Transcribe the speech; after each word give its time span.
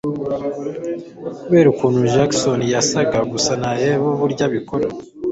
kubera 1.43 1.67
ukuntu 1.73 2.01
Jackson 2.13 2.59
yasaga 2.73 3.19
gusa 3.31 3.51
nareba 3.61 4.05
uburyo 4.13 4.41
abikora 4.47 4.87